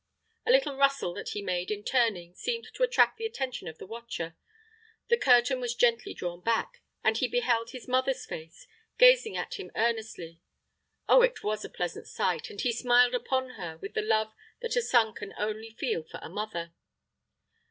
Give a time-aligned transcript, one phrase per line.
[0.45, 3.85] The little rustle that he made in turning seemed to attract the attention of the
[3.85, 4.35] watcher.
[5.09, 8.65] The curtain was gently drawn back, and he beheld his mother's face
[8.97, 10.39] gazing at him earnestly.
[11.07, 14.33] Oh, it was a pleasant sight; and he smiled upon her with the love
[14.63, 16.73] that a son can only feel for a mother.